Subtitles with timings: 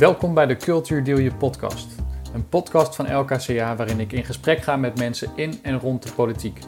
[0.00, 1.94] Welkom bij de Cultuur Deel Je podcast.
[2.34, 6.12] Een podcast van LKCA waarin ik in gesprek ga met mensen in en rond de
[6.12, 6.58] politiek.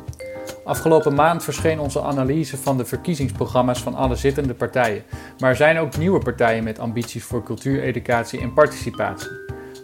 [0.65, 5.03] Afgelopen maand verscheen onze analyse van de verkiezingsprogramma's van alle zittende partijen.
[5.39, 9.31] Maar er zijn ook nieuwe partijen met ambities voor cultuur, educatie en participatie.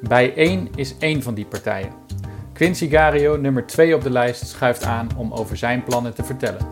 [0.09, 1.93] Bij één is één van die partijen.
[2.53, 6.67] Quincy Gario, nummer 2 op de lijst, schuift aan om over zijn plannen te vertellen.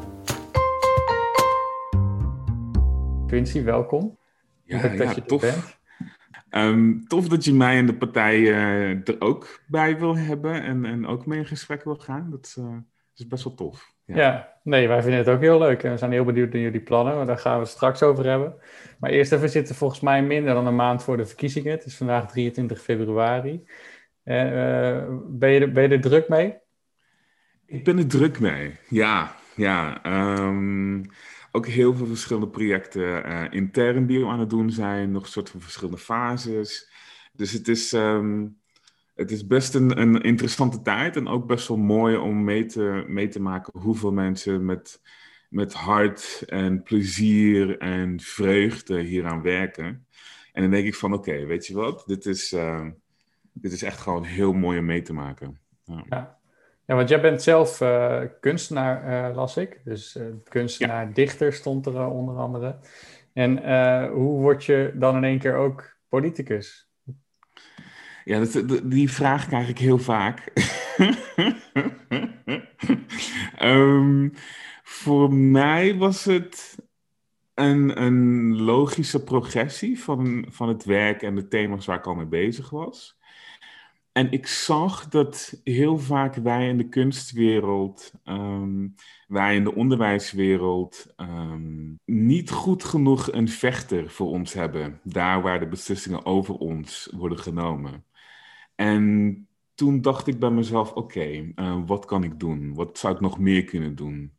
[3.27, 4.17] Quincy, welkom.
[4.65, 5.41] Ja, Leuk dat ja, je er tof.
[5.41, 5.77] bent.
[6.51, 10.85] Ehm, tof dat je mij en de partij eh, er ook bij wil hebben en,
[10.85, 12.31] en ook mee in gesprek wil gaan.
[12.31, 12.77] Dat is, eh,
[13.15, 13.95] is best wel tof.
[14.05, 14.17] Ja.
[14.17, 14.53] Ja.
[14.63, 17.17] nee, wij vinden het ook heel leuk en we zijn heel benieuwd naar jullie plannen,
[17.17, 18.55] maar daar gaan we het straks over hebben.
[18.99, 21.71] Maar eerst even, zitten volgens mij minder dan een maand voor de verkiezingen.
[21.71, 23.67] Het is vandaag 23 februari.
[24.23, 26.55] En, eh, ben, je er, ben je er druk mee?
[27.67, 28.77] Ik ben er druk mee.
[28.89, 30.03] Ja, ja.
[30.03, 31.03] Ehm,
[31.57, 35.11] ook heel veel verschillende projecten eh, intern die we aan het doen zijn.
[35.11, 36.91] Nog een soort van verschillende fases.
[37.33, 38.47] Dus het is, ehm,
[39.15, 41.17] het is best een, een interessante tijd.
[41.17, 45.01] En ook best wel mooi om mee te, mee te maken hoeveel mensen met,
[45.49, 50.07] met hart en plezier en vreugde hieraan werken.
[50.53, 52.03] En dan denk ik van oké, weet je wat?
[52.07, 52.87] Dit is, eh,
[53.53, 55.59] dit is echt gewoon heel mooi om mee te maken.
[55.85, 56.39] Ja.
[56.95, 59.81] Want jij bent zelf eh, kunstenaar, eh, las ik.
[59.85, 62.79] Dus eh, kunstenaar, dichter stond er onder andere.
[63.33, 63.59] En
[64.11, 66.91] hoe word je dan in één keer ook politicus?
[68.25, 70.53] Ja, dat, dat- die vraag krijg ik heel vaak.
[73.57, 74.29] Ehm,
[74.83, 76.79] voor mij was het
[77.55, 82.27] een, een logische progressie van, van het werk en de thema's waar ik al mee
[82.27, 83.16] bezig was.
[84.17, 88.89] En ik zag dat heel vaak wij in de kunstwereld, ehm,
[89.29, 95.61] wij in de onderwijswereld, ehm, niet goed genoeg een vechter voor ons hebben, daar waar
[95.61, 98.05] de beslissingen over ons worden genomen.
[98.75, 102.75] En toen dacht ik bij mezelf: oké, eh, wat kan ik doen?
[102.75, 104.33] Wat zou ik nog meer kunnen doen?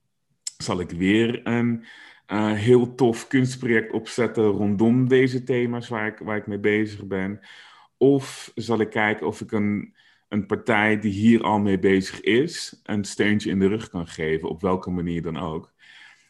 [0.57, 1.85] Zal ik weer een
[2.25, 7.39] eh, heel tof kunstproject opzetten rondom deze thema's waar ik, waar ik mee bezig ben?
[7.97, 9.95] Of zal ik kijken of ik een,
[10.27, 14.49] een partij die hier al mee bezig is, een steuntje in de rug kan geven,
[14.49, 15.73] op welke manier dan ook?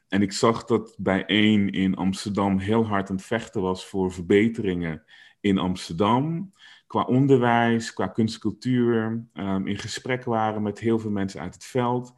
[0.07, 4.11] En ik zag dat bij één in Amsterdam heel hard aan het vechten was voor
[4.11, 5.03] verbeteringen
[5.39, 6.51] in Amsterdam
[6.87, 11.53] qua onderwijs, qua kunst en cultuur, ehm, in gesprek waren met heel veel mensen uit
[11.53, 12.13] het veld.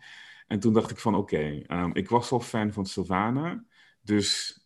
[0.47, 3.63] En toen dacht ik van oké, ehm, ik was al fan van Sylvana,
[4.01, 4.58] dus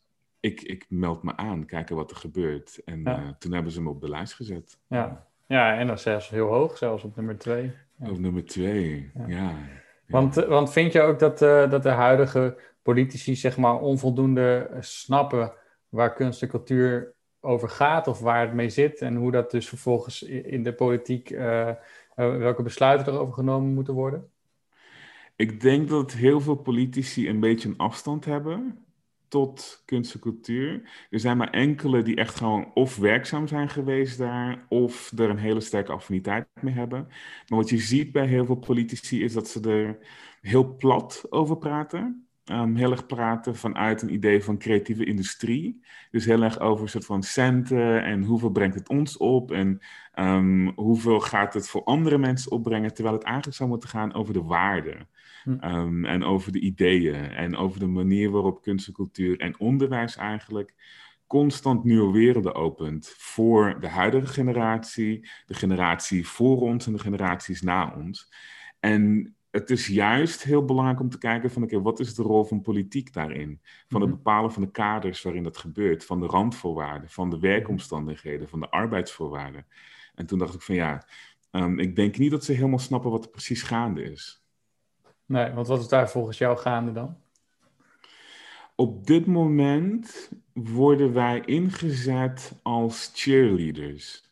[0.44, 2.82] ik, ik meld me aan, kijken wat er gebeurt.
[2.86, 3.18] En Ja.
[3.18, 4.78] eh, toen hebben ze me op de lijst gezet.
[4.88, 7.72] Ja, ja en dan zelfs heel hoog, zelfs op nummer twee.
[7.96, 8.10] Ja.
[8.10, 9.52] Op nummer twee, Ja.
[10.08, 15.54] Want, want vind je ook dat, eh, dat de huidige politici zeg maar onvoldoende snappen
[15.90, 19.68] waar kunst en cultuur over gaat of waar het mee zit en hoe dat dus
[19.70, 21.72] vervolgens in de politiek, eh,
[22.16, 24.30] welke besluiten erover genomen moeten worden?
[25.36, 28.83] Ik denk dat heel veel politici een beetje een afstand hebben
[29.34, 30.90] tot kunst en cultuur.
[31.10, 35.38] Er zijn maar enkele die echt gewoon of werkzaam zijn geweest daar, of er een
[35.38, 37.08] hele sterke affiniteit mee hebben.
[37.48, 39.98] Maar wat je ziet bij heel veel politici is dat ze er
[40.42, 42.28] heel plat over praten.
[42.44, 45.84] Ehm, heel erg praten vanuit een idee van creatieve industrie.
[46.12, 49.80] Dus heel erg over een soort van centen en hoeveel brengt het ons op en
[50.14, 52.94] ehm, hoeveel gaat het voor andere mensen opbrengen.
[52.94, 55.08] Terwijl het eigenlijk zou moeten gaan over de waarden.
[55.44, 55.54] Hm.
[55.60, 60.16] Ehm, en over de ideeën en over de manier waarop kunst en cultuur en onderwijs
[60.16, 60.76] eigenlijk
[61.28, 67.62] constant nieuwe werelden opent voor de huidige generatie, de generatie voor ons en de generaties
[67.62, 68.34] na ons.
[68.80, 72.44] En het is juist heel belangrijk om te kijken van oké, wat is de rol
[72.44, 73.62] van politiek daarin?
[73.88, 74.18] Van het Mhm.
[74.20, 78.70] bepalen van de kaders waarin dat gebeurt, van de randvoorwaarden, van de werkomstandigheden, van de
[78.70, 79.66] arbeidsvoorwaarden.
[80.16, 81.08] En toen dacht ik van ja,
[81.52, 84.43] ehm, ik denk niet dat ze helemaal snappen wat er precies gaande is.
[85.34, 87.18] Nee, want wat is daar volgens jou gaande dan?
[88.76, 94.32] Op dit moment worden wij ingezet als cheerleaders.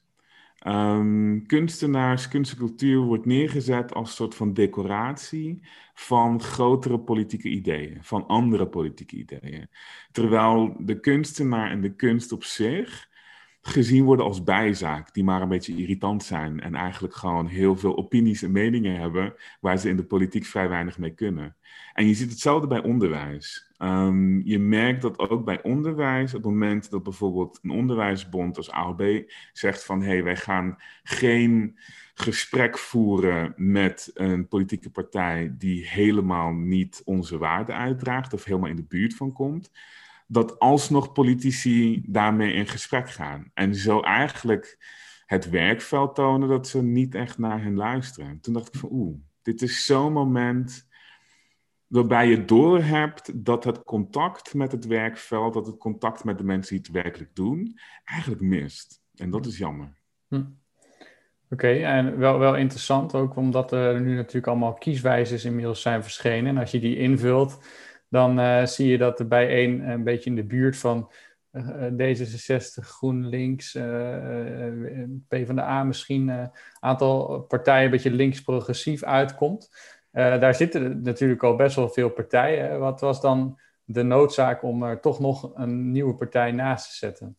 [0.58, 5.60] Ehm, kunstenaars, kunst en cultuur wordt neergezet als soort van decoratie
[5.94, 9.70] van grotere politieke ideeën, van andere politieke ideeën.
[10.12, 13.10] Terwijl de kunstenaar en de kunst op zich
[13.62, 17.98] gezien worden als bijzaak, die maar een beetje irritant zijn en eigenlijk gewoon heel veel
[17.98, 21.56] opinies en meningen hebben waar ze in de politiek vrij weinig mee kunnen.
[21.94, 23.72] En je ziet hetzelfde bij onderwijs.
[23.78, 28.72] Ehm, je merkt dat ook bij onderwijs, op het moment dat bijvoorbeeld een onderwijsbond als
[28.72, 31.78] AOB zegt van hé, hey, wij gaan geen
[32.14, 38.76] gesprek voeren met een politieke partij die helemaal niet onze waarden uitdraagt of helemaal in
[38.76, 39.72] de buurt van komt,
[40.32, 43.52] dat alsnog politici daarmee in gesprek gaan.
[43.54, 44.78] En zo eigenlijk
[45.26, 48.40] het werkveld tonen dat ze niet echt naar hen luisteren.
[48.40, 50.88] Toen dacht ik van oeh, dit is zo'n moment
[51.88, 56.76] waarbij je doorhebt dat het contact met het werkveld, dat het contact met de mensen
[56.76, 59.02] die het werkelijk doen, eigenlijk mist.
[59.16, 59.98] En dat is jammer.
[60.28, 60.44] Hm.
[61.50, 66.56] Oké, en wel, wel interessant ook omdat er nu natuurlijk allemaal kieswijzes inmiddels zijn verschenen.
[66.56, 67.60] En als je die invult,
[68.12, 71.12] dan uh, zie je dat er bij één een beetje in de buurt van
[71.52, 73.84] uh, D66, GroenLinks, uh,
[75.28, 79.70] PvdA misschien een aantal partijen een beetje links-progressief uitkomt.
[80.12, 82.80] daar zitten natuurlijk al best wel veel partijen.
[82.80, 87.38] Wat was dan de noodzaak om er toch nog een nieuwe partij naast te zetten?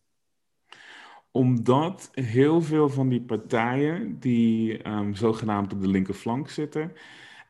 [1.31, 6.91] Omdat heel veel van die partijen die um, zogenaamd op de linkerflank zitten,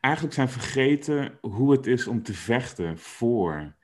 [0.04, 3.74] eigenlijk zijn vergeten hoe het is om te vechten voor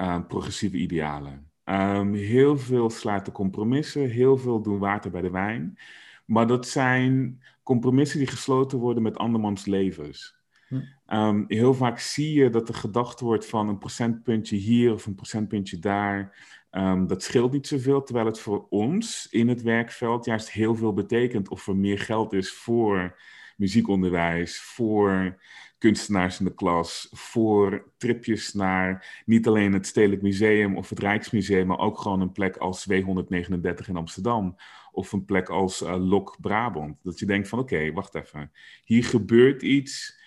[0.00, 1.50] uh, progressieve idealen.
[1.64, 5.78] Um, heel veel sluiten compromissen, heel veel doen water bij de wijn.
[6.24, 10.36] Maar dat zijn compromissen die gesloten worden met andermans levens.
[10.68, 10.80] Hm.
[11.06, 15.14] Um, heel vaak zie je dat er gedacht wordt van een procentpuntje hier of een
[15.14, 16.36] procentpuntje daar.
[16.70, 20.92] Um, dat scheelt niet zoveel, terwijl het voor ons in het werkveld juist heel veel
[20.92, 23.16] betekent of er meer geld is voor
[23.58, 25.40] muziekonderwijs, voor
[25.78, 31.66] kunstenaars in de klas, voor tripjes naar niet alleen het Stedelijk Museum of het Rijksmuseum,
[31.66, 34.56] maar ook gewoon een plek als W139 in Amsterdam
[34.92, 36.96] of een plek als uh, Lok Brabant.
[37.02, 38.52] Dat je denkt van oké, wacht even,
[38.84, 40.20] hier gebeurt iets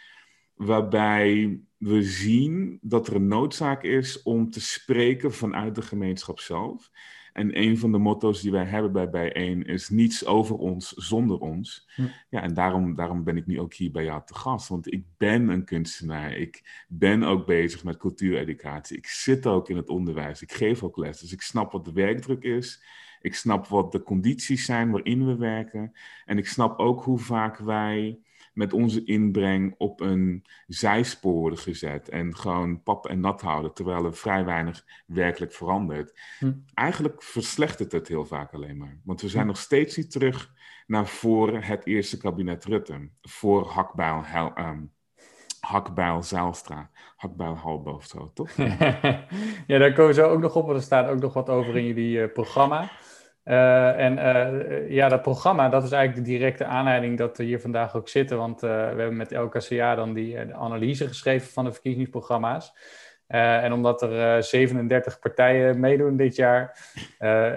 [0.53, 6.91] waarbij we zien dat er een noodzaak is om te spreken vanuit de gemeenschap zelf.
[7.33, 11.39] En een van de motto's die wij hebben bij Bijeen is niets over ons zonder
[11.39, 11.89] ons.
[11.95, 12.01] Hm.
[12.29, 14.67] Ja, en daarom, daarom ben ik nu ook hier bij jou te gast.
[14.67, 16.35] Want ik ben een kunstenaar.
[16.35, 18.97] Ik ben ook bezig met cultuureducatie.
[18.97, 20.41] Ik zit ook in het onderwijs.
[20.41, 21.19] Ik geef ook les.
[21.19, 22.83] Dus ik snap wat de werkdruk is.
[23.21, 25.91] Ik snap wat de condities zijn waarin we werken.
[26.25, 28.19] En ik snap ook hoe vaak wij
[28.53, 34.05] met onze inbreng op een zijspoor worden gezet en gewoon pap en nat houden, terwijl
[34.05, 36.19] er vrij weinig werkelijk verandert.
[36.39, 36.51] Hm.
[36.73, 38.99] Eigenlijk verslechtert het heel vaak alleen maar.
[39.03, 39.47] Want we zijn hm.
[39.47, 40.53] nog steeds niet terug
[40.87, 44.91] naar voor het eerste kabinet Rutte, voor Hakbijl, Hel, um,
[45.59, 48.51] Hakbijl Zijlstra, Hakbijl of zo, toch?
[49.67, 51.85] ja, daar komen ze ook nog op, want er staat ook nog wat over in
[51.85, 52.91] jullie uh, programma.
[53.45, 57.59] Uh, en uh, ja, dat programma, dat is eigenlijk de directe aanleiding dat we hier
[57.59, 58.37] vandaag ook zitten.
[58.37, 62.73] Want uh, we hebben met LKCA dan die analyse geschreven van de verkiezingsprogramma's.
[63.27, 66.77] en omdat er 37 partijen meedoen dit jaar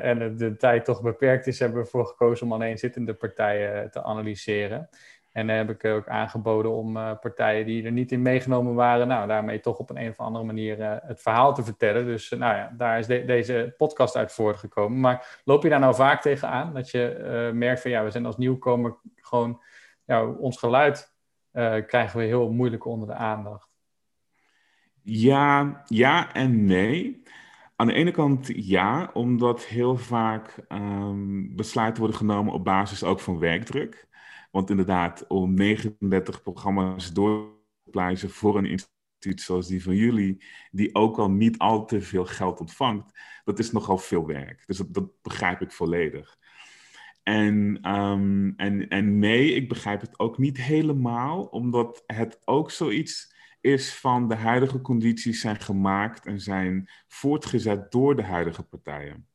[0.03, 4.03] en de tijd toch beperkt is, hebben we ervoor gekozen om alleen zittende partijen te
[4.03, 4.89] analyseren.
[5.35, 9.09] En dan heb ik ook aangeboden om uh, partijen die er niet in meegenomen waren,
[9.09, 12.05] nou, daarmee toch op een, een of andere manier uh, het verhaal te vertellen.
[12.05, 15.01] Dus uh, nou ja, daar is de deze podcast uit voortgekomen.
[15.01, 18.37] Maar loop je daar nou vaak tegenaan dat je merkt van ja, we zijn als
[18.37, 19.63] nieuwkomer gewoon,
[20.05, 21.13] ja, ons geluid
[21.87, 23.69] krijgen we heel moeilijk onder de aandacht?
[25.03, 27.23] Ja, ja en nee.
[27.77, 33.21] Aan de ene kant ja, omdat heel vaak um, besluiten worden genomen op basis ook
[33.21, 34.07] van werkdruk.
[34.55, 40.45] Want inderdaad, om 39 programma's door te pluizen voor een instituut zoals die van jullie,
[40.71, 44.63] die ook al niet al te veel geld ontvangt, dat is nogal veel werk.
[44.67, 46.39] Dus dat, begrijp ik volledig.
[47.23, 53.35] En, um, en, en nee, ik begrijp het ook niet helemaal, omdat het ook zoiets
[53.61, 59.29] is van de huidige condities zijn gemaakt en zijn voortgezet door de huidige partijen.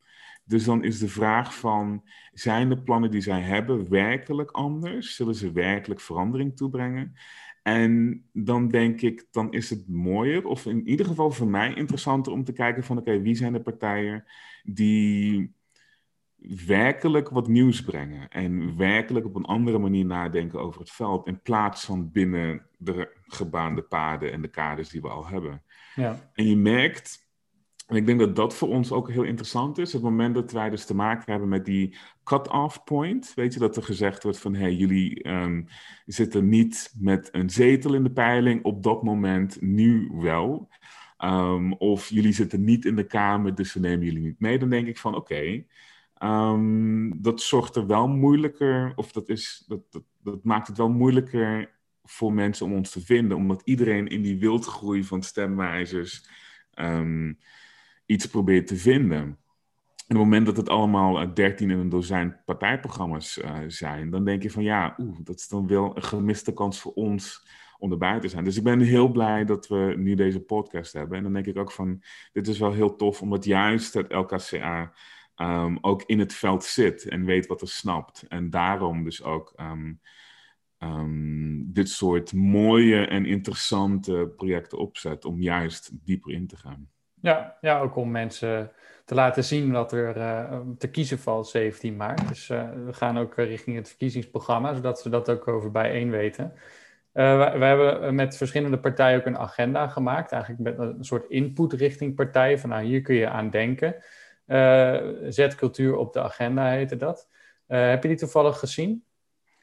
[0.50, 2.02] Dus dan is de vraag van,
[2.32, 5.14] zijn de plannen die zij hebben werkelijk anders?
[5.14, 7.14] Zullen ze werkelijk verandering toebrengen?
[7.62, 12.32] En dan denk ik, dan is het mooier, of in ieder geval voor mij interessanter
[12.32, 14.24] om te kijken van, oké, wie zijn de partijen
[14.62, 15.54] die
[16.66, 21.42] werkelijk wat nieuws brengen en werkelijk op een andere manier nadenken over het veld in
[21.42, 25.62] plaats van binnen de gebaande paden en de kaders die we al hebben.
[25.94, 26.30] Ja.
[26.34, 27.29] En je merkt
[27.90, 29.92] en ik denk dat dat voor ons ook heel interessant is.
[29.92, 33.32] Het moment dat wij dus te maken hebben met die cut-off point.
[33.34, 34.54] Weet je, dat er gezegd wordt van...
[34.54, 35.66] hé, hey, jullie um,
[36.06, 40.68] zitten niet met een zetel in de peiling op dat moment, nu wel.
[41.18, 44.58] Um, of jullie zitten niet in de Kamer, dus we nemen jullie niet mee.
[44.58, 45.64] Dan denk ik van, oké,
[46.22, 48.92] um, dat zorgt er wel moeilijker...
[48.96, 53.36] of dat, is, dat, dat, maakt het wel moeilijker voor mensen om ons te vinden.
[53.36, 56.28] Omdat iedereen in die wildgroei van stemwijzers...
[58.10, 59.18] iets probeert te vinden.
[59.18, 64.24] En op het moment dat het allemaal dertien in een dozijn partijprogramma's uh, zijn, dan
[64.24, 67.48] denk je van ja, oeh, dat is dan wel een gemiste kans voor ons
[67.78, 68.44] om erbij te zijn.
[68.44, 71.16] Dus ik ben heel blij dat we nu deze podcast hebben.
[71.16, 72.02] En dan denk ik ook van,
[72.32, 74.92] dit is wel heel tof, omdat juist het LKCA
[75.34, 78.24] ehm, ook in het veld zit en weet wat er snapt.
[78.28, 79.92] En daarom dus ook ehm,
[80.78, 86.88] ehm, dit soort mooie en interessante projecten opzet om juist dieper in te gaan.
[87.22, 88.72] Ja, ja ook om mensen
[89.04, 92.28] te laten zien wat er uh, te kiezen valt 17 maart.
[92.28, 96.52] Dus uh, we gaan ook richting het verkiezingsprogramma, zodat ze dat ook over bijeen weten.
[97.14, 101.72] Uh, we, hebben met verschillende partijen ook een agenda gemaakt, eigenlijk met een soort input
[101.72, 102.58] richting partijen.
[102.58, 103.94] Van nou, hier kun je aan denken.
[105.28, 107.28] zet cultuur op de agenda heette dat.
[107.66, 109.04] heb je die toevallig gezien?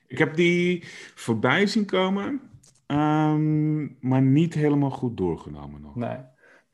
[0.07, 0.83] Ik heb die
[1.15, 2.41] voorbij zien komen,
[2.87, 5.95] um, maar niet helemaal goed doorgenomen nog.
[5.95, 6.17] Nee.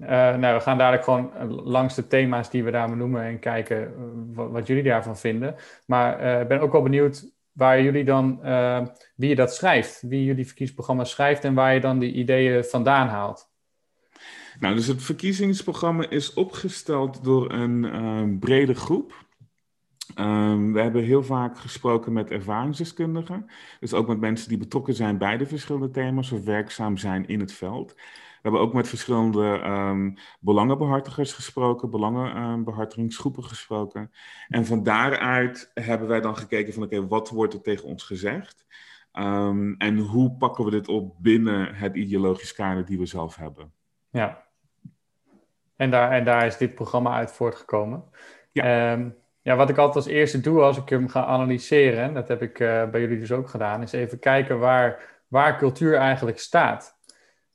[0.04, 3.40] Uh, nou, we gaan dadelijk gewoon eh, langs de thema's die we daar benoemen en
[3.40, 3.92] kijken eh,
[4.34, 5.56] wat, jullie daarvan vinden.
[5.86, 8.40] Maar ik ben ook wel benieuwd waar jullie dan,
[9.16, 13.08] wie je dat schrijft, wie jullie verkiezingsprogramma schrijft en waar je dan die ideeën vandaan
[13.08, 13.52] haalt.
[14.60, 19.24] Nou, dus het verkiezingsprogramma is opgesteld door een brede groep.
[20.20, 23.46] Um, we hebben heel vaak gesproken met ervaringsdeskundigen,
[23.80, 27.40] dus ook met mensen die betrokken zijn bij de verschillende thema's of werkzaam zijn in
[27.40, 27.96] het veld.
[28.44, 34.12] We hebben ook met verschillende um, belangenbehartigers gesproken, belangenbehartigingsgroepen gesproken.
[34.48, 38.66] En van daaruit hebben wij dan gekeken van oké, wat wordt er tegen ons gezegd?
[39.14, 43.72] Um, en hoe pakken we dit op binnen het ideologisch kader die we zelf hebben?
[44.10, 44.44] Ja,
[45.76, 48.04] en daar, en daar is dit programma uit voortgekomen.
[48.52, 48.92] Ja.
[48.92, 52.42] Um, ja, wat ik altijd als eerste doe als ik hem ga analyseren, dat heb
[52.42, 56.98] ik uh, bij jullie dus ook gedaan, is even kijken waar, waar cultuur eigenlijk staat.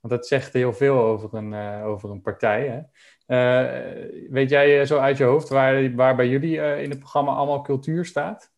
[0.00, 2.66] Want dat zegt heel veel over een, uh, over een partij.
[2.66, 2.80] Hè?
[3.26, 7.62] Uh, weet jij zo uit je hoofd waar, waar bij jullie in het programma allemaal
[7.62, 8.52] cultuur staat?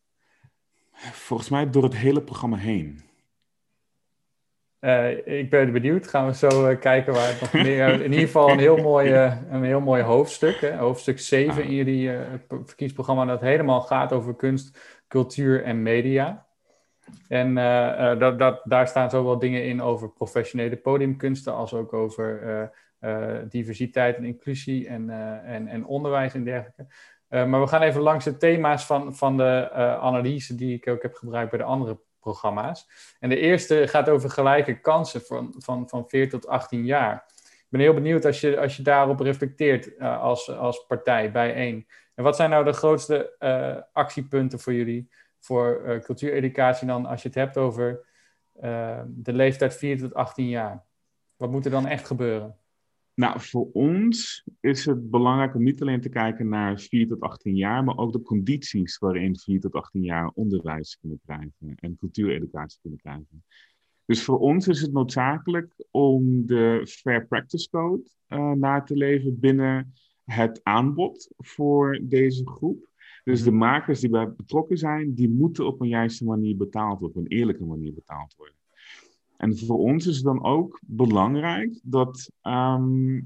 [1.13, 3.01] Volgens mij door het hele programma heen.
[5.25, 6.07] Ik ben benieuwd.
[6.07, 7.89] Gaan we zo kijken waar het nog meer...
[7.89, 9.13] In ieder geval een heel mooi,
[9.51, 10.61] een heel mooi hoofdstuk.
[10.61, 10.77] Hè?
[10.77, 12.11] Hoofdstuk 7 in jullie
[12.49, 13.25] verkiezingsprogramma...
[13.25, 14.79] dat helemaal gaat over kunst,
[15.09, 16.50] cultuur en media.
[17.29, 17.55] En
[18.19, 21.55] dat, dat, daar staan zowel dingen in over professionele podiumkunsten...
[21.55, 22.71] als ook over
[23.49, 25.11] diversiteit en inclusie en,
[25.45, 26.87] en, en onderwijs en dergelijke.
[27.29, 30.55] maar we gaan even langs de thema's van, van de analyse...
[30.55, 32.89] die ik ook heb gebruikt bij de andere programma's.
[33.19, 37.25] En de eerste gaat over gelijke kansen van, van, van 4 tot 18 jaar.
[37.37, 41.87] Ik ben heel benieuwd als je, als je daarop reflecteert als, als partij bij één.
[42.15, 43.37] En wat zijn nou de grootste
[43.93, 48.09] actiepunten voor jullie voor uh, cultuureducatie dan als je het hebt over
[49.07, 50.85] de leeftijd 4 tot 18 jaar?
[51.37, 52.57] Wat moet er dan echt gebeuren?
[53.15, 57.57] Nou, voor ons is het belangrijk om niet alleen te kijken naar 4 tot 18
[57.57, 62.79] jaar, maar ook de condities waarin 4 tot 18 jaar onderwijs kunnen krijgen en cultuureducatie
[62.81, 63.45] kunnen krijgen.
[64.05, 69.41] Dus voor ons is het noodzakelijk om de Fair Practice Code uh, na te leven
[69.41, 69.93] binnen
[70.25, 72.90] het aanbod voor deze groep.
[73.31, 73.59] Dus de mhm.
[73.59, 77.37] makers die bij betrokken zijn, die moeten op een juiste manier betaald worden, op een
[77.37, 78.55] eerlijke manier betaald worden.
[79.37, 83.23] En voor ons is het dan ook belangrijk dat um,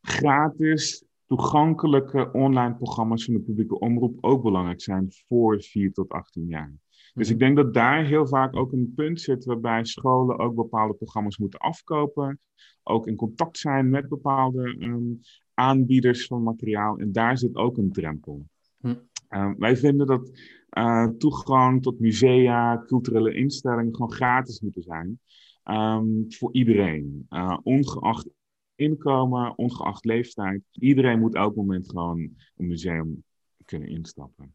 [0.00, 6.46] gratis toegankelijke online programma's van de publieke omroep ook belangrijk zijn voor 4 tot 18
[6.46, 6.74] jaar.
[7.14, 7.44] Dus ik mhm.
[7.44, 11.58] denk dat daar heel vaak ook een punt zit waarbij scholen ook bepaalde programma's moeten
[11.58, 12.40] afkopen,
[12.82, 15.20] ook in contact zijn met bepaalde um,
[15.54, 16.98] aanbieders van materiaal.
[16.98, 18.46] En daar zit ook een drempel.
[18.80, 18.94] Hm.
[19.34, 20.30] Uh, wij vinden dat
[20.78, 25.20] uh, toegang tot musea, culturele instellingen gewoon gratis moeten zijn.
[25.64, 27.26] Um, voor iedereen.
[27.30, 28.28] Uh, ongeacht
[28.74, 30.62] inkomen, ongeacht leeftijd.
[30.70, 32.18] Iedereen moet elk moment gewoon
[32.56, 33.24] een museum
[33.64, 34.54] kunnen instappen.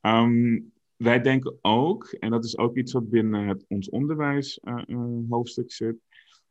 [0.00, 4.82] Um, wij denken ook, en dat is ook iets wat binnen het, ons onderwijs uh,
[5.28, 5.96] hoofdstuk zit,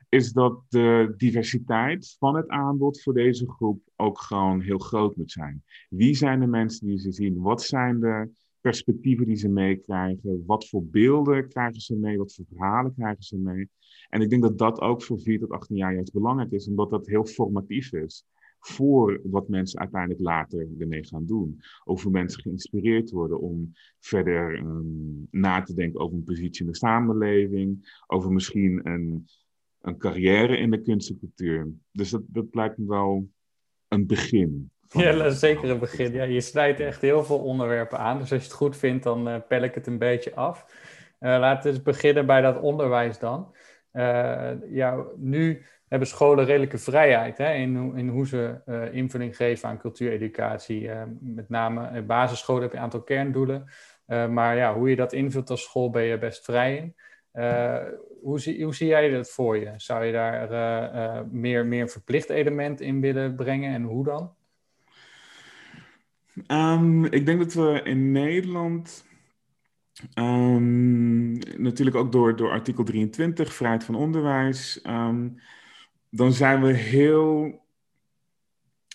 [0.09, 5.31] is dat de diversiteit van het aanbod voor deze groep ook gewoon heel groot moet
[5.31, 5.63] zijn.
[5.89, 7.41] Wie zijn de mensen die ze zien?
[7.41, 8.29] Wat zijn de
[8.61, 10.43] perspectieven die ze meekrijgen?
[10.45, 12.17] Wat voor beelden krijgen ze mee?
[12.17, 13.69] Wat voor verhalen krijgen ze mee?
[14.09, 16.89] En ik denk dat dat ook voor 4 tot 18 jaar juist belangrijk is, omdat
[16.89, 18.25] dat heel formatief is
[18.59, 21.61] voor wat mensen uiteindelijk later ermee gaan doen.
[21.83, 26.77] Hoe mensen geïnspireerd worden om verder um, na te denken over een positie in de
[26.77, 29.27] samenleving, over misschien een,
[29.81, 31.67] een carrière in de kunst en cultuur.
[31.91, 33.27] Dus dat, dat lijkt me wel
[33.87, 34.71] een begin.
[34.91, 36.13] Ja, zeker een begin.
[36.13, 38.17] Ja, je snijdt echt heel veel onderwerpen aan.
[38.19, 40.65] Dus als je het goed vindt, dan uh, pel ik het een beetje af.
[41.19, 43.55] Uh, laten we eens beginnen bij dat onderwijs dan.
[43.93, 49.79] Uh, ja, nu hebben scholen redelijke vrijheid hè, in, in hoe ze invulling geven aan
[49.79, 50.89] cultuureducatie.
[51.19, 53.69] met name basisscholen heb je een aantal kerndoelen.
[54.05, 56.95] maar ja, hoe je dat invult als school ben je best vrij in.
[58.21, 59.73] Hoe, zie, hoe zie jij dat voor je?
[59.77, 64.33] Zou je daar meer, meer een verplicht element in willen brengen en hoe dan?
[66.47, 69.05] Um, ik denk dat we in Nederland
[70.13, 75.39] um, natuurlijk ook door, door artikel 23, vrijheid van onderwijs, um,
[76.09, 77.61] dan zijn we heel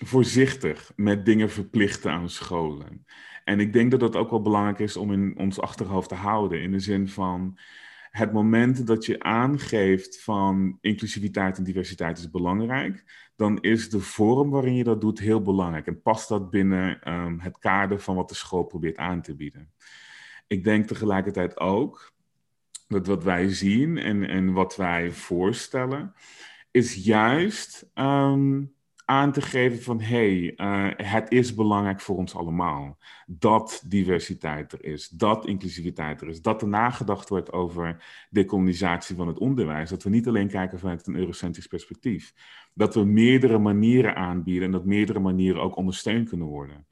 [0.05, 3.07] voorzichtig met dingen verplichten aan scholen.
[3.45, 6.61] En ik denk dat dat ook wel belangrijk is om in ons achterhoofd te houden.
[6.63, 7.59] In de zin van
[8.17, 13.05] het moment dat je aangeeft van inclusiviteit en diversiteit is belangrijk,
[13.37, 15.87] dan is de vorm waarin je dat doet heel belangrijk.
[15.87, 19.73] En past dat binnen um, het kader van wat de school probeert aan te bieden.
[20.47, 22.13] Ik denk tegelijkertijd ook
[22.89, 26.15] dat wat wij zien en, en wat wij voorstellen,
[26.71, 28.75] is juist um,
[29.05, 34.73] aan te geven van hé, hey, uh, het is belangrijk voor ons allemaal dat diversiteit
[34.73, 39.91] er is, dat inclusiviteit er is, dat er nagedacht wordt over decolonisatie van het onderwijs,
[39.91, 42.35] dat we niet alleen kijken vanuit een eurocentrisch perspectief,
[42.75, 46.87] dat we meerdere manieren aanbieden en dat meerdere manieren ook ondersteund kunnen worden.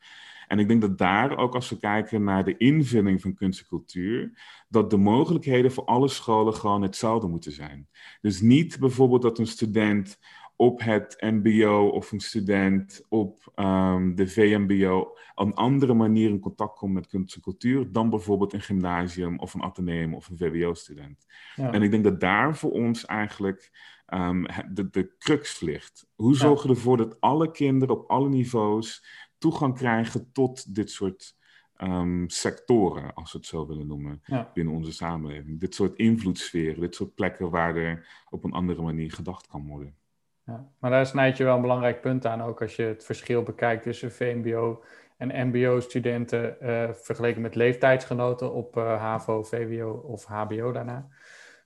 [0.53, 3.67] En ik denk dat daar ook als we kijken naar de invulling van kunst en
[3.67, 4.33] cultuur,
[4.69, 7.89] dat de mogelijkheden voor alle scholen gewoon hetzelfde moeten zijn.
[8.21, 10.19] Dus niet bijvoorbeeld dat een student
[10.63, 14.99] op het MBO of een student op um, de VMBO
[15.35, 19.39] op een andere manier in contact komt met kunst en cultuur dan bijvoorbeeld een gymnasium
[19.39, 21.27] of een ateneum of een VWO-student.
[21.57, 23.71] En ik denk dat daar voor ons eigenlijk
[24.07, 26.07] um, de, de crux ligt.
[26.15, 29.05] Hoe zorgen we ervoor dat alle kinderen op alle niveaus
[29.39, 31.37] toegang krijgen tot dit soort
[31.77, 34.23] um, sectoren, als we het zo willen noemen,
[34.55, 35.61] binnen onze samenleving.
[35.61, 40.01] Dit soort invloedssferen, dit soort plekken waar er op een andere manier gedacht kan worden.
[40.45, 43.43] Ja, maar daar snijd je wel een belangrijk punt aan, ook als je het verschil
[43.43, 44.83] bekijkt tussen VMBO
[45.17, 51.09] en MBO-studenten uh, vergeleken met leeftijdsgenoten op uh, HAVO, VWO of HBO daarna.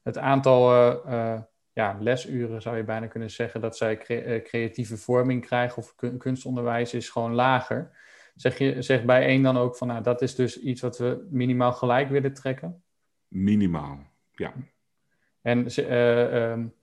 [0.02, 0.74] Het aantal
[1.06, 1.40] uh,
[1.72, 3.96] ja, lesuren zou je bijna kunnen zeggen dat zij
[4.42, 7.90] creatieve vorming krijgen of kunstonderwijs is gewoon lager.
[8.34, 11.26] Zeg, je, zeg bij één dan ook van nou, dat is dus iets wat we
[11.30, 12.82] minimaal gelijk willen trekken?
[13.28, 13.98] Minimaal,
[14.32, 14.52] ja.
[15.42, 16.74] En um,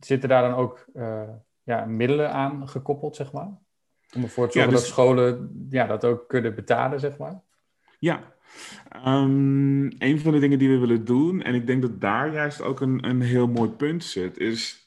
[0.00, 1.22] zitten daar dan ook uh,
[1.62, 3.58] ja, middelen aan gekoppeld, zeg maar?
[4.16, 4.86] Om ervoor te zorgen ja, dus...
[4.86, 7.42] dat scholen ja, dat ook kunnen betalen, zeg maar?
[7.98, 8.34] Ja,
[9.06, 12.62] um, een van de dingen die we willen doen, en ik denk dat daar juist
[12.62, 14.84] ook een, een heel mooi punt zit, is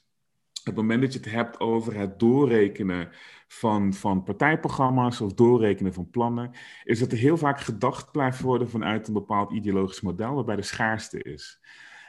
[0.64, 3.10] het moment dat je het hebt over het doorrekenen
[3.48, 6.52] van, van partijprogramma's of doorrekenen van plannen,
[6.84, 10.62] is dat er heel vaak gedacht blijft worden vanuit een bepaald ideologisch model waarbij de
[10.62, 11.62] schaarste is.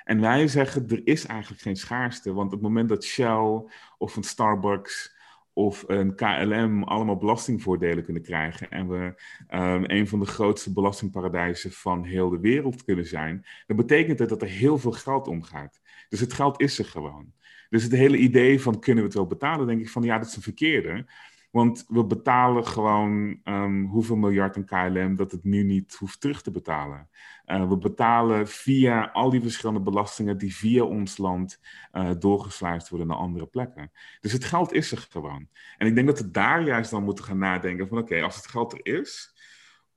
[0.09, 2.33] En wij zeggen, er is eigenlijk geen schaarste.
[2.33, 3.63] Want op het moment dat Shell
[3.99, 5.17] of een Starbucks
[5.53, 11.73] of een KLM allemaal belastingvoordelen kunnen krijgen en we um, een van de grootste belastingparadijzen
[11.73, 15.81] van heel de wereld kunnen zijn, dan betekent dat dat er heel veel geld omgaat.
[16.09, 17.33] Dus het geld is er gewoon.
[17.69, 20.29] Dus het hele idee van kunnen we het wel betalen, denk ik van ja, dat
[20.29, 21.07] is een verkeerde.
[21.59, 26.43] Want we betalen gewoon um, hoeveel miljard een KLM dat het nu niet hoeft terug
[26.43, 27.09] te betalen.
[27.47, 31.61] Uh, we betalen via al die verschillende belastingen die via ons land
[31.93, 33.93] uh, doorgesluist worden naar andere plekken.
[34.21, 35.49] Dus het geld is er gewoon.
[35.77, 38.47] En ik denk dat we daar juist dan moeten gaan nadenken van oké, als het
[38.47, 39.38] geld er is,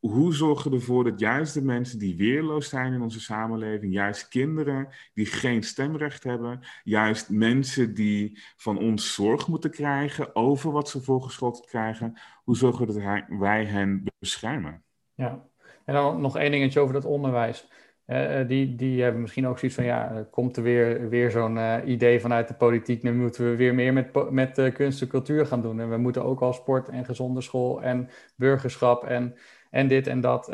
[0.02, 4.28] hoe zorgen we ervoor dat juist de mensen die weerloos zijn in onze samenleving, juist
[4.28, 10.90] kinderen die geen stemrecht hebben, juist mensen die van ons zorg moeten krijgen over wat
[10.90, 14.84] ze voorgeschoteld krijgen, hoe zorgen we dat wij hen beschermen?
[15.14, 15.46] Ja,
[15.86, 17.70] en dan nog één dingetje over dat onderwijs.
[18.08, 21.78] Uh, die, die hebben misschien ook zoiets van, ja, komt er weer, weer zo'n uh,
[21.86, 25.62] idee vanuit de politiek, nu moeten we weer meer met, met kunst en cultuur gaan
[25.62, 25.80] doen.
[25.80, 29.36] En we moeten ook al sport en gezonde school en burgerschap en
[29.72, 30.50] en dit en dat.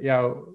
[0.00, 0.54] Jou,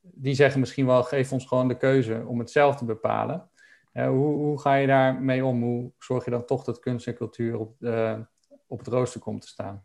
[0.00, 3.50] die zeggen misschien wel, geef ons gewoon de keuze om het zelf te bepalen.
[3.94, 5.62] Uh, hoe, hoe, ga je daarmee om?
[5.62, 8.18] Hoe zorg je dan toch dat kunst en cultuur op, uh,
[8.66, 9.84] op het rooster komt te staan?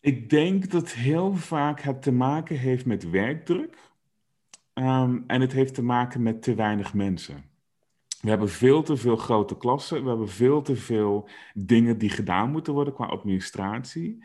[0.00, 3.76] Ik denk dat heel vaak het te maken heeft met werkdruk.
[4.74, 7.44] Um, en het heeft te maken met te weinig mensen.
[8.20, 10.02] We hebben veel te veel grote klassen.
[10.02, 14.24] We hebben veel te veel dingen die gedaan moeten worden qua administratie.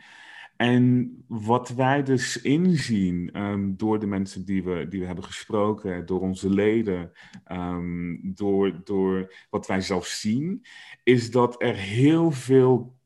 [0.62, 6.06] En wat wij dus inzien um, door de mensen die we, die we hebben gesproken,
[6.06, 7.12] door onze leden,
[7.52, 10.64] um, door, door wat wij zelf zien,
[11.02, 12.96] is dat er heel veel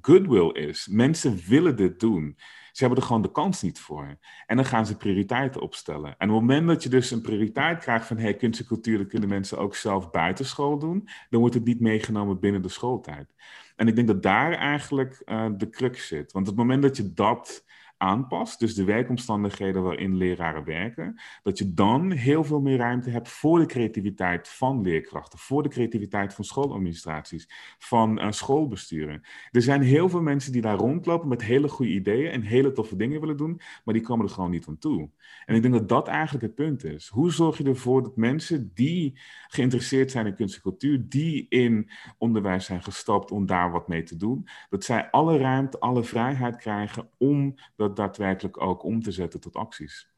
[0.00, 0.88] goodwill is.
[0.90, 2.36] Mensen willen dit doen.
[2.78, 4.18] Ze hebben er gewoon de kans niet voor.
[4.46, 6.14] En dan gaan ze prioriteiten opstellen.
[6.18, 8.98] En op het moment dat je dus een prioriteit krijgt van hey, kunst en cultuur,
[8.98, 13.34] dat kunnen mensen ook zelf buitenschool doen, dan wordt het niet meegenomen binnen de schooltijd.
[13.76, 16.32] En ik denk dat daar eigenlijk uh, de crux zit.
[16.32, 17.64] Want op het moment dat je dat
[17.98, 23.28] aanpast, dus de werkomstandigheden waarin leraren werken, dat je dan heel veel meer ruimte hebt
[23.28, 29.22] voor de creativiteit van leerkrachten, voor de creativiteit van schooladministraties, van uh, schoolbesturen.
[29.50, 32.96] Er zijn heel veel mensen die daar rondlopen met hele goede ideeën en hele toffe
[32.96, 35.10] dingen willen doen, maar die komen er gewoon niet aan toe.
[35.44, 37.08] En ik denk dat dat eigenlijk het punt is.
[37.08, 41.90] Hoe zorg je ervoor dat mensen die geïnteresseerd zijn in kunst en cultuur, die in
[42.18, 46.56] onderwijs zijn gestapt om daar wat mee te doen, dat zij alle ruimte, alle vrijheid
[46.56, 50.10] krijgen om dat daadwerkelijk ook om te zetten tot acties.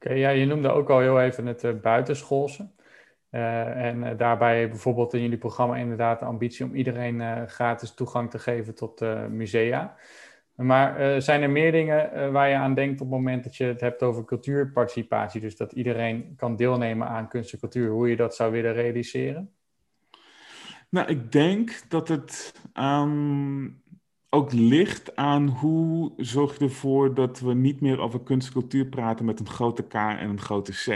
[0.00, 2.70] Oké, ja, je noemde ook al heel even het uh, buitenschoolse.
[3.30, 8.30] Uh, en uh, daarbij bijvoorbeeld in jullie programma inderdaad de ambitie om iedereen gratis toegang
[8.30, 9.96] te geven tot musea.
[10.54, 13.80] Maar zijn er meer dingen waar je aan denkt op het moment dat je het
[13.80, 15.40] hebt over cultuurparticipatie?
[15.40, 19.52] Dus dat iedereen kan deelnemen aan kunst en cultuur, hoe je dat zou willen realiseren?
[20.90, 23.82] Nou, ik denk dat het um,
[24.30, 28.86] ook ligt aan hoe zorg je ervoor dat we niet meer over kunst en cultuur
[28.86, 30.86] praten met een grote K en een grote C.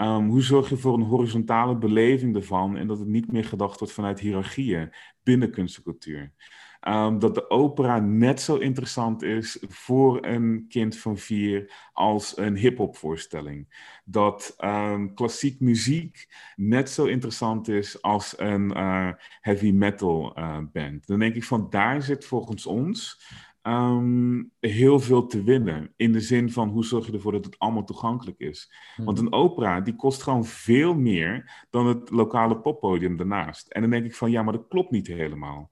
[0.00, 3.78] Um, hoe zorg je voor een horizontale beleving ervan en dat het niet meer gedacht
[3.78, 6.32] wordt vanuit hiërarchieën binnen kunst en cultuur?
[6.80, 12.56] Um, dat de opera net zo interessant is voor een kind van vier als een
[12.56, 13.86] hip-hop voorstelling.
[14.04, 19.10] Dat um, klassiek muziek net zo interessant is als een uh,
[19.40, 21.06] heavy metal uh, band.
[21.06, 23.26] Dan denk ik van daar zit volgens ons
[23.62, 25.92] um, heel veel te winnen.
[25.96, 28.72] In de zin van hoe zorg je ervoor dat het allemaal toegankelijk is.
[28.96, 29.26] Want mhm.
[29.26, 33.68] een opera die kost gewoon veel meer dan het lokale poppodium daarnaast.
[33.68, 35.70] En dan denk ik van ja, maar dat klopt niet helemaal.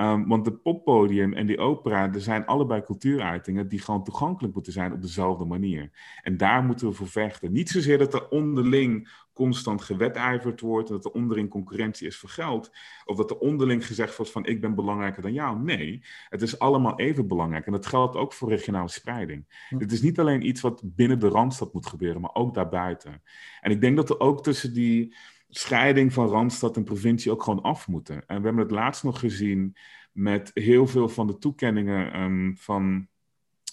[0.00, 4.72] Um, want het poppodium en die opera, er zijn allebei cultuuruitingen die gewoon toegankelijk moeten
[4.72, 5.90] zijn op dezelfde manier.
[6.22, 7.52] En daar moeten we voor vechten.
[7.52, 12.70] Niet zozeer dat er onderling constant gewetijverd wordt, dat er onderling concurrentie is voor geld,
[13.04, 15.62] of dat er onderling gezegd wordt van ik ben belangrijker dan jou.
[15.62, 17.66] Nee, het is allemaal even belangrijk.
[17.66, 19.66] En dat geldt ook voor regionale spreiding.
[19.68, 23.22] Het is niet alleen iets wat binnen de Randstad moet gebeuren, maar ook daarbuiten.
[23.60, 25.14] En ik denk dat er ook tussen die
[25.48, 28.26] scheiding van Randstad en provincie ook gewoon af moeten.
[28.26, 29.76] En we hebben het laatst nog gezien
[30.12, 33.08] met heel veel van de toekenningen ehm, van,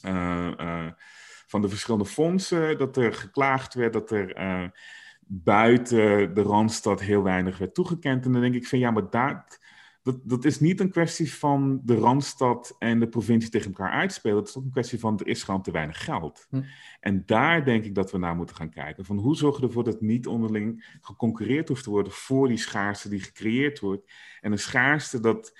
[0.05, 0.91] uh, uh,
[1.47, 4.69] van de verschillende fondsen, dat er geklaagd werd dat er uh,
[5.27, 8.25] buiten de Randstad heel weinig werd toegekend.
[8.25, 9.59] En dan denk ik van ja, maar daar
[10.05, 14.37] dat, dat is niet een kwestie van de Randstad en de provincie tegen elkaar uitspelen.
[14.37, 16.47] Het is ook een kwestie van er is gewoon te weinig geld.
[16.49, 16.61] Hm.
[16.99, 19.05] En daar denk ik dat we naar moeten gaan kijken.
[19.05, 23.09] Van hoe zorgen we ervoor dat niet onderling geconcurreerd hoeft te worden voor die schaarste
[23.09, 24.11] die gecreëerd wordt.
[24.41, 25.59] En een schaarste dat,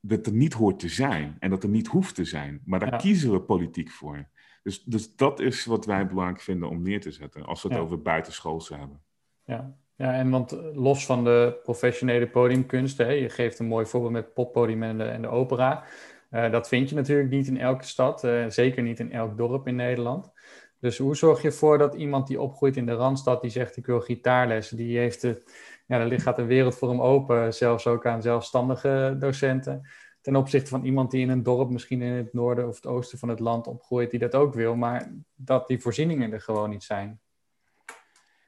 [0.00, 2.62] dat er niet hoort te zijn en dat er niet hoeft te zijn.
[2.64, 4.28] Maar daar kiezen we politiek voor.
[4.62, 7.76] Dus, dus dat is wat wij belangrijk vinden om neer te zetten als we het
[7.76, 7.82] ja.
[7.84, 9.02] over buitenschoolse hebben.
[9.44, 14.12] Ja, ja, en want los van de professionele podiumkunsten, hè, je geeft een mooi voorbeeld
[14.12, 15.84] met poppodium en de, de opera.
[16.30, 19.66] Uh, dat vind je natuurlijk niet in elke stad, uh, zeker niet in elk dorp
[19.66, 20.32] in Nederland.
[20.80, 23.86] Dus hoe zorg je ervoor dat iemand die opgroeit in de Randstad, die zegt ik
[23.86, 25.42] wil gitaarles, die heeft de,
[25.86, 29.88] ja, er gaat een wereld voor hem open, zelfs ook aan zelfstandige docenten.
[30.20, 33.18] Ten opzichte van iemand die in een dorp, misschien in het noorden of het oosten
[33.18, 36.84] van het land opgroeit, die dat ook wil, maar dat die voorzieningen er gewoon niet
[36.84, 37.20] zijn.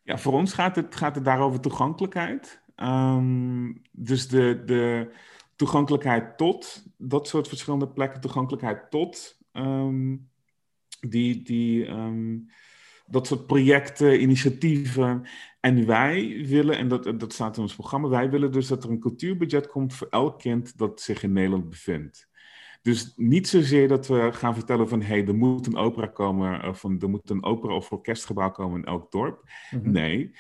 [0.05, 2.63] Ja, voor ons gaat het, gaat het daarover toegankelijkheid.
[2.77, 5.15] Um, dus de, de
[5.57, 10.31] toegankelijkheid tot dat soort verschillende plekken, toegankelijkheid tot um,
[11.01, 12.51] die, die, um,
[13.07, 15.27] dat soort projecten, initiatieven.
[15.61, 18.91] En wij willen, en dat, dat staat in ons programma, wij willen dus dat er
[18.91, 22.29] een cultuurbudget komt voor elk kind dat zich in Nederland bevindt.
[22.85, 26.69] Dus niet zozeer dat we gaan vertellen van hé, hey, er moet een opera komen,
[26.69, 29.49] of er moet een opera of orkestgebouw komen in elk dorp.
[29.71, 29.91] Mhm.
[29.91, 30.35] Nee.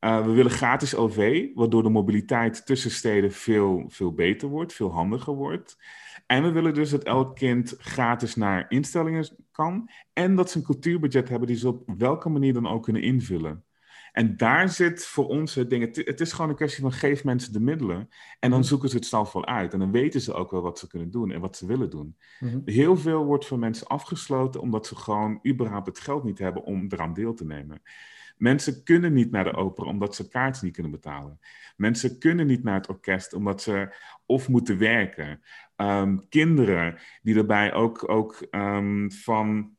[0.00, 4.92] Uh, we willen gratis OV, waardoor de mobiliteit tussen steden veel, veel beter wordt, veel
[4.92, 5.76] handiger wordt.
[6.26, 10.64] En we willen dus dat elk kind gratis naar instellingen kan en dat ze een
[10.64, 13.64] cultuurbudget hebben die ze op welke manier dan ook kunnen invullen.
[14.12, 15.96] En daar zit voor ons het ding.
[16.04, 18.08] Het, is gewoon een kwestie van geef mensen de middelen.
[18.38, 18.68] En dan mhm.
[18.68, 19.72] zoeken ze het zelf wel uit.
[19.72, 22.16] En dan weten ze ook wel wat ze kunnen doen en wat ze willen doen.
[22.40, 22.60] Mhm.
[22.64, 26.86] Heel veel wordt voor mensen afgesloten omdat ze gewoon überhaupt het geld niet hebben om
[26.88, 27.82] eraan deel te nemen.
[28.36, 31.38] Mensen kunnen niet naar de opera omdat ze kaarten niet kunnen betalen.
[31.76, 33.94] Mensen kunnen niet naar het orkest omdat ze
[34.26, 35.42] of moeten werken.
[35.76, 39.76] Um, kinderen die daarbij ook, ook um, van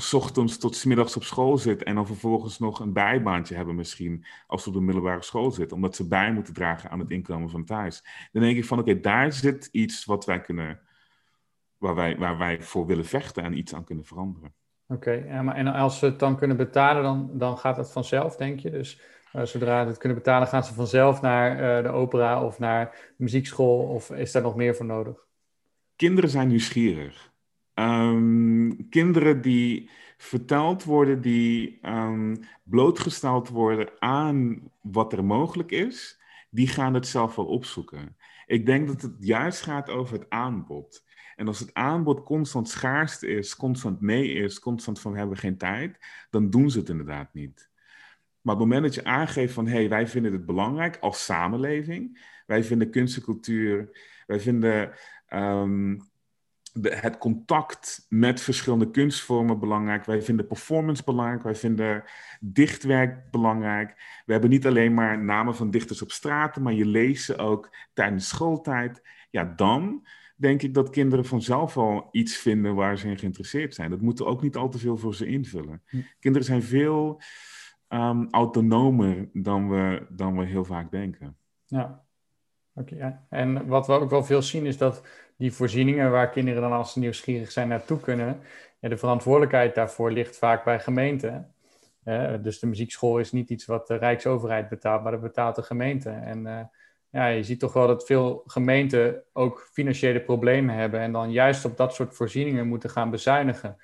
[0.00, 3.74] s ochtends tot s middags op school zit en dan vervolgens nog een bijbaantje hebben
[3.74, 7.10] misschien als ze op de middelbare school zitten, omdat ze bij moeten dragen aan het
[7.10, 8.04] inkomen van thuis.
[8.32, 10.80] Dan denk ik van oké, daar zit iets wat wij kunnen,
[11.76, 14.54] waar wij, waar wij voor willen vechten en iets aan kunnen veranderen.
[14.88, 18.60] Oké, maar en als ze het dan kunnen betalen, dan, dan gaat het vanzelf, denk
[18.60, 18.70] je?
[18.70, 19.00] Dus
[19.32, 22.84] uh, zodra ze het kunnen betalen, gaan ze vanzelf naar uh, de opera of naar
[22.90, 25.26] de muziekschool, of is daar nog meer voor nodig?
[25.96, 27.29] Kinderen zijn nieuwsgierig.
[27.80, 36.68] Ehm, kinderen die verteld worden, die um, blootgesteld worden aan wat er mogelijk is, die
[36.68, 38.16] gaan het zelf wel opzoeken.
[38.46, 41.04] Ik denk dat het juist gaat over het aanbod.
[41.36, 45.56] En als het aanbod constant schaarste is, constant nee is, constant van we hebben geen
[45.56, 45.98] tijd,
[46.30, 47.70] dan doen ze het inderdaad niet.
[48.40, 51.24] Maar op het moment dat je aangeeft van hé, hey, wij vinden het belangrijk als
[51.24, 54.92] samenleving, wij vinden kunst en cultuur, wij vinden
[56.82, 60.04] het contact met verschillende kunstvormen belangrijk.
[60.04, 61.42] Wij vinden performance belangrijk.
[61.42, 62.04] Wij vinden
[62.40, 63.94] dichtwerk belangrijk.
[64.26, 67.76] We hebben niet alleen maar namen van dichters op straten, maar je leest ze ook
[67.92, 69.02] tijdens schooltijd.
[69.30, 70.06] Ja, dan
[70.36, 73.90] denk ik dat kinderen vanzelf al iets vinden waar ze in geïnteresseerd zijn.
[73.90, 75.82] Dat moeten ook niet al te veel voor ze invullen.
[75.86, 75.96] Hm.
[76.18, 77.20] Kinderen zijn veel
[77.88, 81.36] um, autonomer dan we, dan we heel vaak denken.
[81.66, 82.04] Ja,
[82.74, 82.94] oké.
[82.94, 83.26] ja.
[83.28, 85.02] En wat we ook wel veel zien is dat
[85.40, 88.40] die voorzieningen waar kinderen dan als ze nieuwsgierig zijn naartoe kunnen,
[88.80, 91.54] ja, de verantwoordelijkheid daarvoor ligt vaak bij gemeenten.
[92.42, 96.10] dus de muziekschool is niet iets wat de Rijksoverheid betaalt, maar dat betaalt de gemeente.
[96.10, 96.60] En uh,
[97.10, 101.64] ja, je ziet toch wel dat veel gemeenten ook financiële problemen hebben en dan juist
[101.64, 103.76] op dat soort voorzieningen moeten gaan bezuinigen.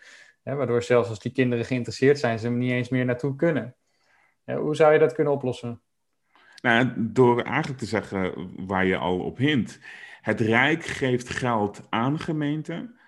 [0.42, 3.76] waardoor zelfs als die kinderen geïnteresseerd zijn, ze er niet eens meer naartoe kunnen.
[4.44, 5.80] hoe zou je dat kunnen oplossen?
[6.62, 9.80] Nou, door eigenlijk te zeggen waar je al op hint.
[10.26, 12.98] Het Rijk geeft geld aan gemeenten,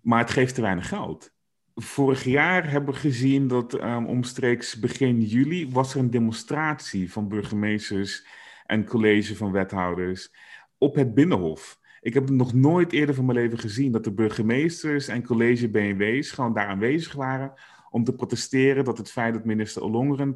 [0.00, 1.32] maar het geeft te weinig geld.
[1.74, 7.28] Vorig jaar hebben we gezien dat um, omstreeks begin juli was er een demonstratie van
[7.28, 8.26] burgemeesters
[8.66, 10.34] en college van wethouders
[10.78, 11.80] op het Binnenhof.
[12.00, 16.30] Ik heb nog nooit eerder van mijn leven gezien dat de burgemeesters en college BNW's
[16.30, 17.52] gewoon daar aanwezig waren
[17.90, 20.34] om te protesteren dat het feit dat minister Ollongren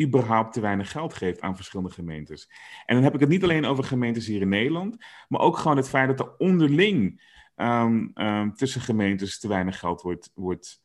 [0.00, 2.50] überhaupt te weinig geld geeft aan verschillende gemeentes.
[2.86, 4.96] En dan heb ik het niet alleen over gemeentes hier in Nederland,
[5.28, 10.02] maar ook gewoon het feit dat er onderling ehm, ehm, tussen gemeentes te weinig geld
[10.02, 10.82] wordt, wordt,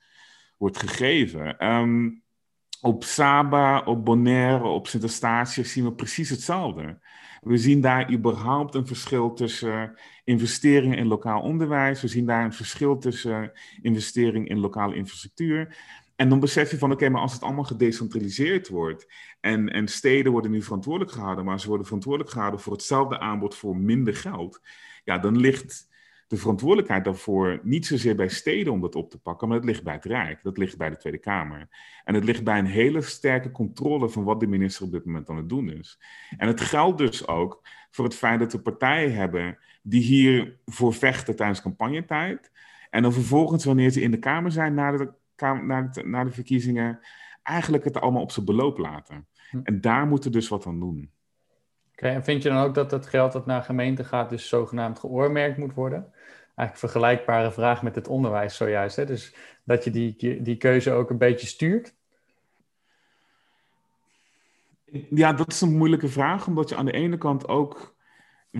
[0.57, 1.57] wordt gegeven.
[1.57, 2.09] Ehm,
[2.81, 6.99] op Saba, op Bonaire, op Sint-Eustatius zien we precies hetzelfde.
[7.41, 12.01] We zien daar überhaupt een verschil tussen investeringen in lokaal onderwijs.
[12.01, 13.51] We zien daar een verschil tussen
[13.81, 15.77] investering in lokale infrastructuur.
[16.15, 20.31] En dan besef je van, oké, maar als het allemaal gedecentraliseerd wordt en, en steden
[20.31, 24.61] worden nu verantwoordelijk gehouden, maar ze worden verantwoordelijk gehouden voor hetzelfde aanbod voor minder geld,
[25.03, 25.87] ja, dan ligt
[26.27, 29.83] de verantwoordelijkheid daarvoor niet zozeer bij steden om dat op te pakken, maar het ligt
[29.83, 31.67] bij het Rijk, dat ligt bij de Tweede Kamer.
[32.03, 35.29] En het ligt bij een hele sterke controle van wat de minister op dit moment
[35.29, 35.99] aan het doen is.
[36.37, 41.35] En het geldt dus ook voor het feit dat we partijen hebben die hiervoor vechten
[41.35, 42.51] tijdens campagnetijd.
[42.89, 46.31] En dan vervolgens, wanneer ze in de Kamer zijn, na de na de, na de
[46.31, 46.99] verkiezingen
[47.43, 49.27] eigenlijk het allemaal op zijn beloop laten.
[49.49, 49.59] Hm.
[49.63, 51.11] En daar moeten we dus wat aan doen.
[51.91, 54.99] Oké, en vind je dan ook dat het geld dat naar gemeente gaat dus zogenaamd
[54.99, 56.13] geoormerkt moet worden?
[56.55, 58.95] Eigenlijk vergelijkbare vraag met het onderwijs zojuist.
[58.95, 59.05] Hè?
[59.05, 61.95] Dus dat je die, die keuze ook een beetje stuurt?
[65.09, 67.94] Ja, dat is een moeilijke vraag, omdat je aan de ene kant ook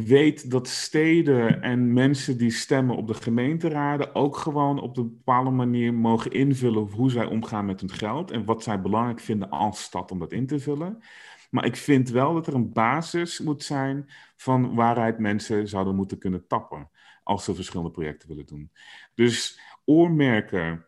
[0.03, 5.49] weet dat steden en mensen die stemmen op de gemeenteraden ook gewoon op een bepaalde
[5.49, 9.81] manier mogen invullen hoe zij omgaan met hun geld en wat zij belangrijk vinden als
[9.81, 11.03] stad om dat in te vullen.
[11.49, 16.17] Maar ik vind wel dat er een basis moet zijn van waaruit mensen zouden moeten
[16.17, 16.89] kunnen tappen
[17.23, 18.71] als ze verschillende projecten willen doen.
[19.13, 20.85] Dus oormerken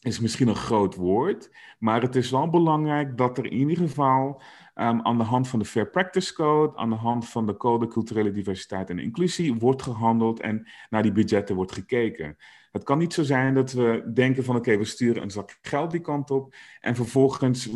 [0.00, 4.42] is misschien een groot woord, maar het is wel belangrijk dat er in ieder geval
[4.80, 7.86] um, aan de hand van de Fair Practice Code, aan de hand van de Code
[7.86, 12.36] Culturele Diversiteit en Inclusie wordt gehandeld en naar die budgetten wordt gekeken.
[12.72, 15.90] Het kan niet zo zijn dat we denken van oké, we sturen een zak geld
[15.90, 17.70] die kant op en vervolgens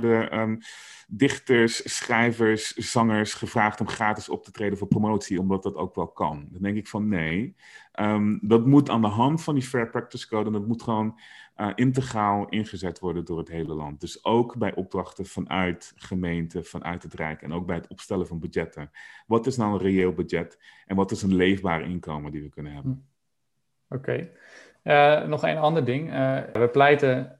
[0.00, 0.58] worden um,
[1.08, 6.08] dichters, schrijvers, zangers gevraagd om gratis op te treden voor promotie, omdat dat ook wel
[6.08, 6.48] kan.
[6.50, 7.56] Dan denk ik van nee,
[8.00, 11.18] um, dat moet aan de hand van die Fair Practice Code en dat moet gewoon
[11.56, 14.00] uh, integraal ingezet worden door het hele land.
[14.00, 18.38] Dus ook bij opdrachten vanuit gemeenten, vanuit het Rijk en ook bij het opstellen van
[18.38, 18.90] budgetten.
[19.26, 22.72] Wat is nou een reëel budget en wat is een leefbaar inkomen die we kunnen
[22.72, 22.92] hebben?
[23.88, 23.94] Hm.
[23.94, 24.30] Oké.
[24.84, 26.12] Uh, nog een ander ding.
[26.12, 27.36] Uh, we pleiten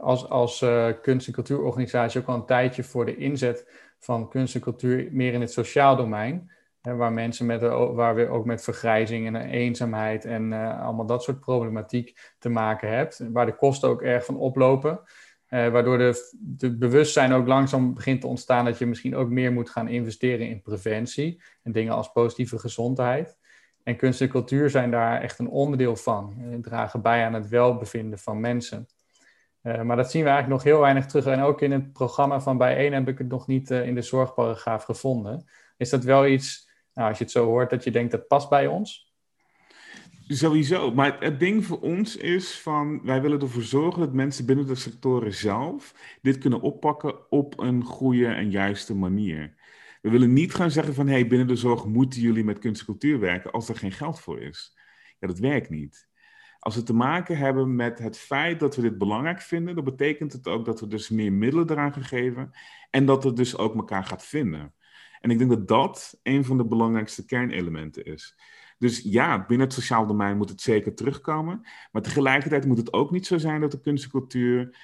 [0.00, 0.64] als, als
[1.02, 5.32] kunst- en cultuurorganisatie ook al een tijdje voor de inzet van kunst en cultuur meer
[5.32, 7.60] in het sociaal domein waar mensen met,
[7.92, 13.24] waar we ook met vergrijzing en eenzaamheid en allemaal dat soort problematiek te maken hebt.
[13.32, 15.00] Waar de kosten ook erg van oplopen.
[15.48, 19.70] Waardoor de, de bewustzijn ook langzaam begint te ontstaan dat je misschien ook meer moet
[19.70, 21.42] gaan investeren in preventie.
[21.62, 23.38] En dingen als positieve gezondheid.
[23.90, 26.34] En kunst en cultuur zijn daar echt een onderdeel van.
[26.38, 28.86] En dragen bij aan het welbevinden van mensen.
[29.62, 31.26] Uh, maar dat zien we eigenlijk nog heel weinig terug.
[31.26, 34.84] En ook in het programma van Bijeen heb ik het nog niet in de zorgparagraaf
[34.84, 35.44] gevonden.
[35.76, 38.48] Is dat wel iets nou, als je het zo hoort, dat je denkt dat past
[38.48, 39.12] bij ons?
[40.26, 40.94] Sowieso.
[40.94, 44.74] Maar het ding voor ons is van, wij willen ervoor zorgen dat mensen binnen de
[44.74, 49.54] sectoren zelf dit kunnen oppakken op een goede en juiste manier.
[50.00, 52.86] We willen niet gaan zeggen van, hey, binnen de zorg moeten jullie met kunst en
[52.86, 54.76] cultuur werken als er geen geld voor is.
[55.18, 56.08] Ja, dat werkt niet.
[56.58, 60.32] Als we te maken hebben met het feit dat we dit belangrijk vinden, dan betekent
[60.32, 62.50] het ook dat we dus meer middelen eraan gaan geven
[62.90, 64.74] en dat het dus ook elkaar gaat vinden.
[65.20, 68.36] En ik denk dat dat een van de belangrijkste kernelementen is.
[68.78, 71.60] Dus ja, binnen het sociaal domein moet het zeker terugkomen.
[71.92, 74.76] Maar tegelijkertijd moet het ook niet zo zijn dat de kunst en cultuur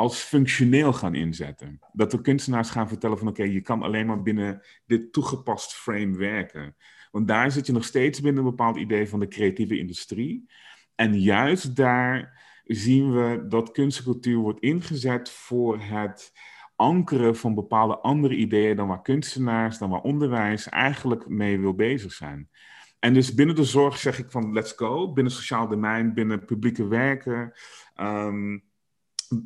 [0.00, 1.78] als functioneel gaan inzetten.
[1.92, 6.16] Dat de kunstenaars gaan vertellen van oké, je kan alleen maar binnen dit toegepast frame
[6.16, 6.76] werken.
[7.10, 10.46] Want daar zit je nog steeds binnen een bepaald idee van de creatieve industrie.
[10.94, 16.32] En juist daar zien we dat kunst en cultuur wordt ingezet voor het
[16.76, 22.12] ankeren van bepaalde andere ideeën dan waar kunstenaars, dan waar onderwijs eigenlijk mee wil bezig
[22.12, 22.48] zijn.
[22.98, 26.88] En dus binnen de zorg zeg ik van let's go, binnen sociaal domein, binnen publieke
[26.88, 27.52] werken,
[27.94, 28.58] ehm,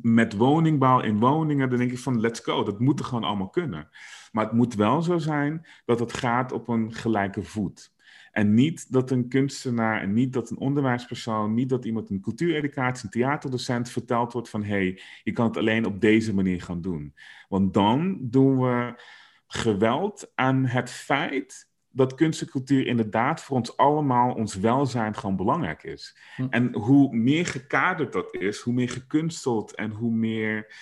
[0.01, 3.49] met woningbouw in woningen, dan denk ik van let's go, dat moet er gewoon allemaal
[3.49, 3.89] kunnen.
[4.31, 7.93] Maar het moet wel zo zijn dat het gaat op een gelijke voet.
[8.31, 13.03] En niet dat een kunstenaar en niet dat een onderwijspersoon, niet dat iemand een cultuureducatie,
[13.05, 16.81] een theaterdocent verteld wordt van hé, hey, je kan het alleen op deze manier gaan
[16.81, 17.15] doen.
[17.49, 19.01] Want dan doen we
[19.47, 25.35] geweld aan het feit dat kunst en cultuur inderdaad voor ons allemaal, ons welzijn gewoon
[25.35, 26.17] belangrijk is.
[26.35, 26.47] Hm.
[26.49, 30.75] En hoe meer gekaderd dat is, hoe meer gekunsteld en hoe meer,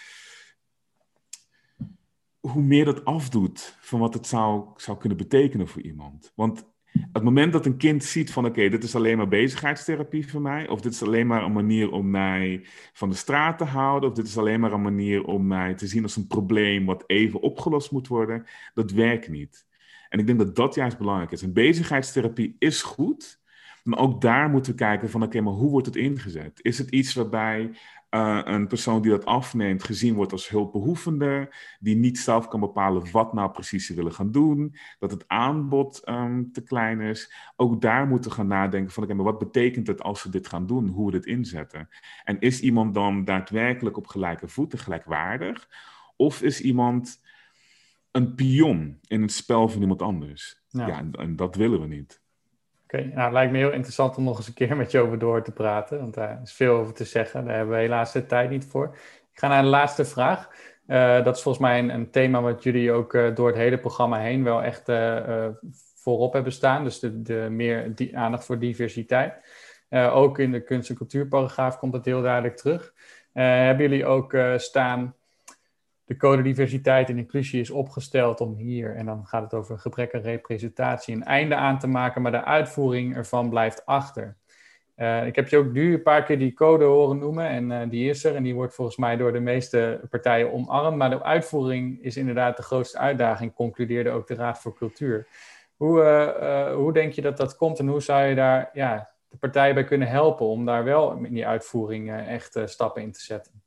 [2.39, 6.31] hoe meer dat afdoet van wat het zou, zou kunnen betekenen voor iemand.
[6.35, 6.71] Want
[7.11, 10.67] het moment dat een kind ziet van oké, dit is alleen maar bezigheidstherapie voor mij,
[10.67, 14.15] of dit is alleen maar een manier om mij van de straat te houden, of
[14.15, 17.41] dit is alleen maar een manier om mij te zien als een probleem wat even
[17.41, 19.65] opgelost moet worden, dat werkt niet.
[20.13, 21.41] En ik denk dat dat juist belangrijk is.
[21.41, 23.41] En bezigheidstherapie is goed,
[23.83, 26.59] maar ook daar moeten we kijken van oké, maar hoe wordt het ingezet?
[26.61, 27.71] Is het iets waarbij
[28.09, 33.11] uh, een persoon die dat afneemt gezien wordt als hulpbehoevende, die niet zelf kan bepalen
[33.11, 37.33] wat nou precies ze willen gaan doen, dat het aanbod um, te klein is.
[37.55, 40.47] Ook daar moeten we gaan nadenken van oké, maar wat betekent het als we dit
[40.47, 41.89] gaan doen, hoe we dit inzetten?
[42.23, 45.69] En is iemand dan daadwerkelijk op gelijke voeten, gelijkwaardig?
[46.15, 47.21] Of is iemand
[48.13, 50.61] een pion in het spel van iemand anders?
[50.67, 52.21] Ja, ja en dat willen we niet.
[52.83, 55.19] Oké, nou het lijkt me heel interessant om nog eens een keer met je over
[55.19, 57.45] door te praten, want daar is veel over te zeggen.
[57.45, 58.97] Daar hebben we helaas de tijd niet voor.
[59.31, 60.49] Ik ga naar de laatste vraag.
[60.87, 63.79] Uh, dat is volgens mij een, een, thema wat jullie ook uh, door het hele
[63.79, 65.47] programma heen wel echt uh,
[65.95, 66.83] voorop hebben staan.
[66.83, 69.33] Dus de, de meer die aandacht voor diversiteit.
[69.89, 72.93] ook in de kunst- en cultuurparagraaf komt dat heel duidelijk terug.
[73.33, 75.15] hebben jullie ook staan
[76.13, 80.15] de code diversiteit en inclusie is opgesteld om hier, en dan gaat het over gebrek
[80.15, 84.35] aan representatie, een einde aan te maken, maar de uitvoering ervan blijft achter.
[84.95, 87.89] Uh, ik heb je ook nu een paar keer die code horen noemen en uh,
[87.89, 91.23] die is er en die wordt volgens mij door de meeste partijen omarmd, maar de
[91.23, 95.27] uitvoering is inderdaad de grootste uitdaging, concludeerde ook de Raad voor Cultuur.
[95.75, 99.37] Hoe, uh, hoe denk je dat dat komt en hoe zou je daar ja, de
[99.37, 103.62] partijen bij kunnen helpen om daar wel in die uitvoering echt stappen in te zetten?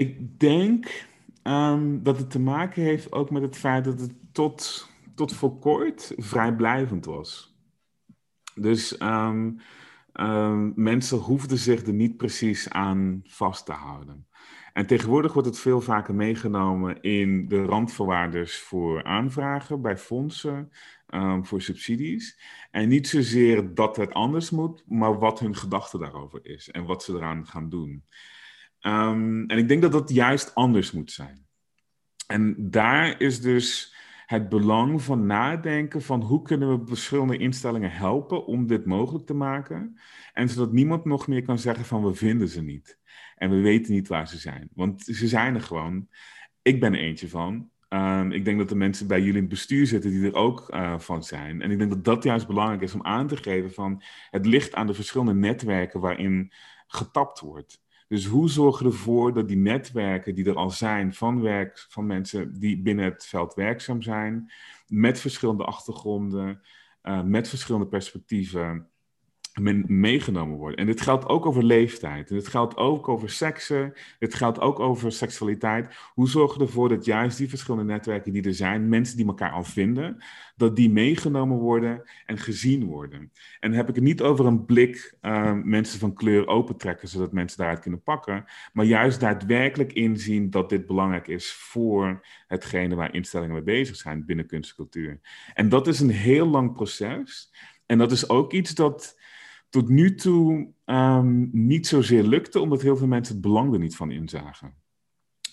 [0.00, 1.08] Ik denk
[1.42, 5.58] um, dat het te maken heeft ook met het feit dat het tot, tot voor
[5.58, 7.56] kort vrijblijvend was.
[8.54, 9.60] Dus um,
[10.12, 14.26] um, mensen hoefden zich er niet precies aan vast te houden.
[14.72, 20.70] En tegenwoordig wordt het veel vaker meegenomen in de randvoorwaarders voor aanvragen bij fondsen,
[21.42, 22.40] voor subsidies.
[22.70, 27.02] En niet zozeer dat het anders moet, maar wat hun gedachte daarover is en wat
[27.02, 28.04] ze eraan gaan doen.
[28.82, 31.46] Um, en ik denk dat dat juist anders moet zijn.
[32.26, 33.94] En daar is dus
[34.26, 39.34] het belang van nadenken van hoe kunnen we verschillende instellingen helpen om dit mogelijk te
[39.34, 39.98] maken.
[40.32, 42.98] En zodat niemand nog meer kan zeggen van we vinden ze niet.
[43.36, 44.68] En we weten niet waar ze zijn.
[44.74, 46.08] Want ze zijn er gewoon.
[46.62, 47.70] Ik ben eentje van.
[47.88, 50.74] Um, ik denk dat de mensen bij jullie in het bestuur zitten die er ook
[50.74, 51.62] uh, van zijn.
[51.62, 54.74] En ik denk dat dat juist belangrijk is om aan te geven van het ligt
[54.74, 56.52] aan de verschillende netwerken waarin
[56.86, 57.82] getapt wordt.
[58.10, 62.06] Dus hoe zorgen we ervoor dat die netwerken die er al zijn van, werk, van
[62.06, 64.52] mensen die binnen het veld werkzaam zijn,
[64.86, 66.60] met verschillende achtergronden,
[67.02, 68.90] uh, met verschillende perspectieven,
[69.86, 70.78] meegenomen worden.
[70.78, 72.30] En dit geldt ook over leeftijd.
[72.30, 73.92] En dit geldt ook over seksen.
[74.18, 75.94] Dit geldt ook over seksualiteit.
[76.14, 79.52] Hoe zorgen we ervoor dat juist die verschillende netwerken die er zijn, mensen die elkaar
[79.52, 80.22] al vinden,
[80.56, 83.32] dat die meegenomen worden en gezien worden.
[83.60, 87.58] En heb ik het niet over een blik uh, mensen van kleur opentrekken, zodat mensen
[87.58, 93.54] daaruit kunnen pakken, maar juist daadwerkelijk inzien dat dit belangrijk is voor hetgene waar instellingen
[93.54, 95.20] mee bezig zijn binnen kunst en cultuur.
[95.54, 97.52] En dat is een heel lang proces.
[97.86, 99.18] En dat is ook iets dat
[99.70, 103.96] tot nu toe um, niet zozeer lukte, omdat heel veel mensen het belang er niet
[103.96, 104.74] van inzagen.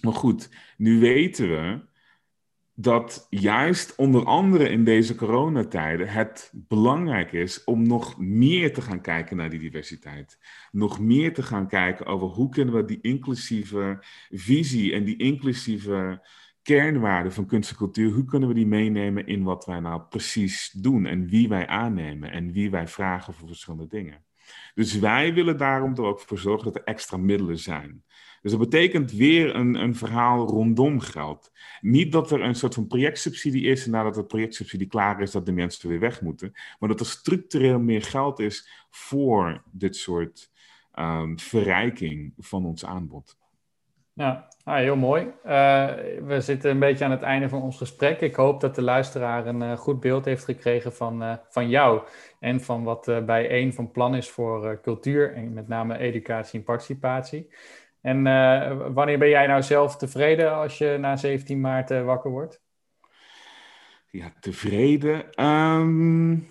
[0.02, 1.80] Maar goed, nu weten we
[2.80, 9.02] dat juist onder andere in deze coronatijden het belangrijk is om nog meer te gaan
[9.02, 10.40] kijken naar die diversiteit.
[10.72, 16.28] Nog meer te gaan kijken over hoe kunnen we die inclusieve visie en die inclusieve
[16.68, 20.72] kernwaarden van kunst en cultuur, hoe kunnen we die meenemen in wat wij nou precies
[20.72, 24.26] doen en wie wij aannemen en wie wij vragen voor verschillende dingen.
[24.74, 28.04] Dus wij willen daarom er ook voor zorgen dat er extra middelen zijn.
[28.42, 31.52] Dus dat betekent weer een, een verhaal rondom geld.
[31.82, 35.46] Niet dat er een soort van projectsubsidie is en nadat de projectsubsidie klaar is, dat
[35.46, 36.52] de mensen weer weg moeten.
[36.80, 40.52] Maar dat er structureel meer geld is voor dit soort
[40.96, 43.38] um, verrijking van ons aanbod.
[44.18, 45.24] Ja, ah, heel mooi.
[45.24, 45.94] Uh,
[46.24, 48.22] we zitten een beetje aan het einde van ons gesprek.
[48.22, 52.02] Ik hoop dat de luisteraar een uh, goed beeld heeft gekregen van, uh, van jou
[52.40, 56.66] en van wat bij één van plan is voor cultuur en met name educatie en
[56.66, 57.54] participatie.
[58.02, 58.24] En
[58.94, 62.62] wanneer ben jij nou zelf tevreden als je na 17 maart wakker wordt?
[64.10, 65.46] Ja, tevreden.
[65.46, 66.48] Um,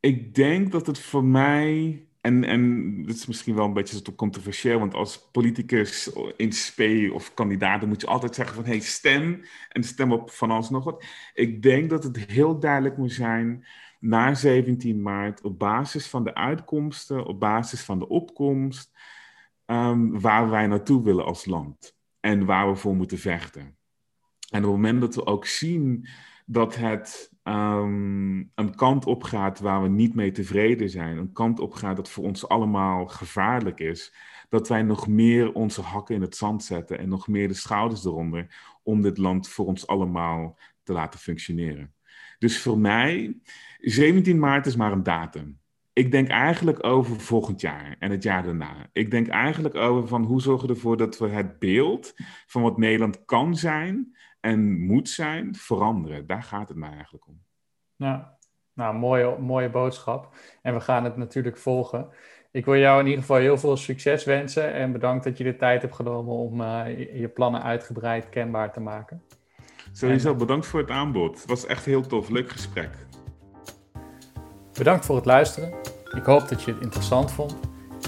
[0.00, 4.78] ik denk dat het voor mij en, en dat is misschien wel een beetje controversieel,
[4.78, 9.84] want als politicus in spe of kandidaat, moet je altijd zeggen van, hey, stem en
[9.84, 11.04] stem op van alles nog wat.
[11.34, 13.66] Ik denk dat het heel duidelijk moet zijn
[14.00, 18.98] na 17 maart, op basis van de uitkomsten, op basis van de opkomst,
[19.66, 23.76] um, waar wij naartoe willen als land en waar we voor moeten vechten.
[24.52, 26.06] En op het moment dat we ook zien
[26.46, 31.60] dat het um, een kant op gaat waar we niet mee tevreden zijn, een kant
[31.60, 34.14] op gaat dat voor ons allemaal gevaarlijk is,
[34.48, 38.04] dat wij nog meer onze hakken in het zand zetten en nog meer de schouders
[38.04, 41.94] eronder om dit land voor ons allemaal te laten functioneren.
[42.38, 43.36] Dus voor mij,
[43.78, 45.60] 17 maart is maar een datum.
[45.92, 48.88] Ik denk eigenlijk over volgend jaar en het jaar daarna.
[48.92, 52.14] Ik denk eigenlijk over van hoe zorgen we ervoor dat we het beeld
[52.46, 56.26] van wat Nederland kan zijn, en moet zijn veranderen.
[56.26, 57.42] Daar gaat het mij eigenlijk om.
[57.96, 58.38] Ja,
[58.72, 60.34] nou, mooie, mooie boodschap.
[60.62, 62.08] En we gaan het natuurlijk volgen.
[62.50, 65.56] Ik wil jou in ieder geval heel veel succes wensen en bedankt dat je de
[65.56, 69.22] tijd hebt genomen om uh, je plannen uitgebreid kenbaar te maken.
[69.92, 71.40] Sowieso, bedankt voor het aanbod.
[71.40, 72.90] Het was echt heel tof, leuk gesprek.
[74.72, 75.74] Bedankt voor het luisteren.
[76.16, 77.58] Ik hoop dat je het interessant vond.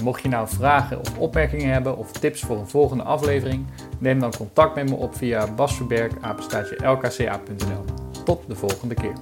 [0.03, 3.65] Mocht je nou vragen of opmerkingen hebben of tips voor een volgende aflevering,
[3.99, 7.83] neem dan contact met me op via basverberg.lkca.nl.
[8.25, 9.13] Tot de volgende keer.